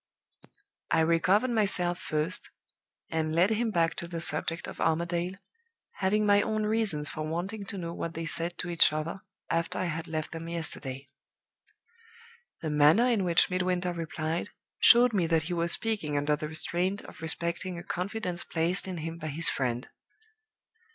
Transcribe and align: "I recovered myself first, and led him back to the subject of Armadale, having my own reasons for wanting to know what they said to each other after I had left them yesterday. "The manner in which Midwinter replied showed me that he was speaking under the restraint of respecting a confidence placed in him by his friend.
"I 0.89 1.01
recovered 1.01 1.51
myself 1.51 1.99
first, 1.99 2.49
and 3.11 3.35
led 3.35 3.51
him 3.51 3.69
back 3.69 3.93
to 3.97 4.07
the 4.07 4.19
subject 4.19 4.65
of 4.67 4.81
Armadale, 4.81 5.35
having 5.97 6.25
my 6.25 6.41
own 6.41 6.63
reasons 6.63 7.07
for 7.07 7.21
wanting 7.21 7.65
to 7.65 7.77
know 7.77 7.93
what 7.93 8.15
they 8.15 8.25
said 8.25 8.57
to 8.57 8.71
each 8.71 8.91
other 8.91 9.21
after 9.51 9.77
I 9.77 9.85
had 9.85 10.07
left 10.07 10.31
them 10.31 10.49
yesterday. 10.49 11.07
"The 12.63 12.71
manner 12.71 13.07
in 13.09 13.23
which 13.23 13.51
Midwinter 13.51 13.93
replied 13.93 14.49
showed 14.79 15.13
me 15.13 15.27
that 15.27 15.43
he 15.43 15.53
was 15.53 15.71
speaking 15.73 16.17
under 16.17 16.35
the 16.35 16.47
restraint 16.47 17.03
of 17.03 17.21
respecting 17.21 17.77
a 17.77 17.83
confidence 17.83 18.43
placed 18.43 18.87
in 18.87 18.97
him 19.05 19.19
by 19.19 19.27
his 19.27 19.49
friend. 19.51 19.87